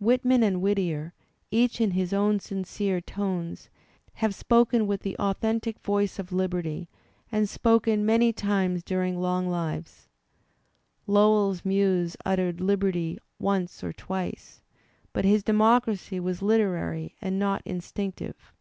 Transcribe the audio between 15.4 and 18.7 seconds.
democracy was literary and not instinctive.